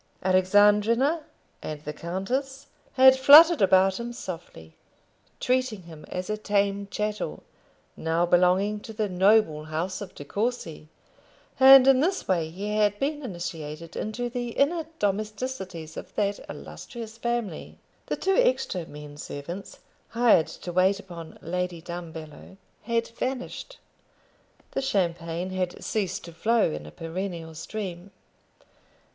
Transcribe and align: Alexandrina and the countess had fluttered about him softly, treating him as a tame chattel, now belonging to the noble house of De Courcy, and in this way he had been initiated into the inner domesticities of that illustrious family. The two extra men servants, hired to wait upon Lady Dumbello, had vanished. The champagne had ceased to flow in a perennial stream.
Alexandrina 0.23 1.21
and 1.61 1.81
the 1.81 1.93
countess 1.93 2.65
had 2.93 3.15
fluttered 3.15 3.61
about 3.61 3.99
him 3.99 4.11
softly, 4.11 4.73
treating 5.39 5.83
him 5.83 6.05
as 6.09 6.27
a 6.27 6.37
tame 6.37 6.87
chattel, 6.89 7.43
now 7.95 8.25
belonging 8.25 8.79
to 8.79 8.93
the 8.93 9.07
noble 9.07 9.65
house 9.65 10.01
of 10.01 10.15
De 10.15 10.25
Courcy, 10.25 10.87
and 11.59 11.85
in 11.85 11.99
this 11.99 12.27
way 12.27 12.49
he 12.49 12.77
had 12.77 12.97
been 12.97 13.21
initiated 13.21 13.95
into 13.95 14.27
the 14.27 14.47
inner 14.53 14.87
domesticities 14.97 15.95
of 15.95 16.15
that 16.15 16.39
illustrious 16.49 17.19
family. 17.19 17.77
The 18.07 18.15
two 18.15 18.37
extra 18.37 18.87
men 18.87 19.17
servants, 19.17 19.81
hired 20.07 20.47
to 20.47 20.71
wait 20.73 20.99
upon 20.99 21.37
Lady 21.43 21.79
Dumbello, 21.79 22.57
had 22.81 23.09
vanished. 23.09 23.77
The 24.71 24.81
champagne 24.81 25.51
had 25.51 25.83
ceased 25.83 26.23
to 26.23 26.33
flow 26.33 26.71
in 26.71 26.87
a 26.87 26.91
perennial 26.91 27.53
stream. 27.53 28.09